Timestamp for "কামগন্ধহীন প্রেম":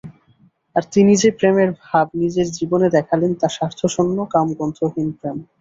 4.31-5.37